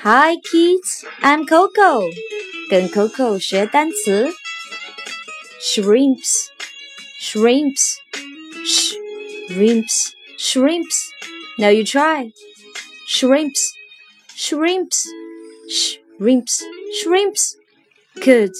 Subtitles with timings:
[0.00, 2.02] Hi kids, I'm Coco.
[2.68, 4.30] 跟 Coco 学单词。
[5.60, 6.48] Shrimps,
[7.20, 7.96] shrimps,
[9.48, 11.10] shrimps, shrimps.
[11.58, 12.30] Now you try.
[13.08, 13.72] Shrimps,
[14.36, 15.06] shrimps,
[15.68, 16.62] shrimps,
[17.00, 17.56] shrimps.
[18.22, 18.52] Good.